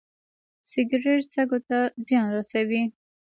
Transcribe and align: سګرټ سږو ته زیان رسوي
سګرټ 0.71 1.21
سږو 1.33 1.59
ته 1.67 1.77
زیان 2.07 2.27
رسوي 2.37 2.83